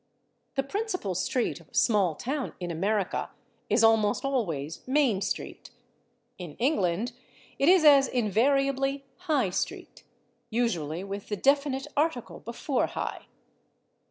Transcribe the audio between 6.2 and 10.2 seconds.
in England it is as invariably /High/ street,